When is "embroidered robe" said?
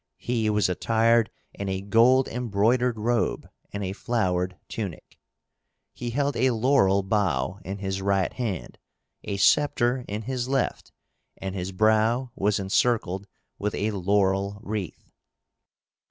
2.27-3.47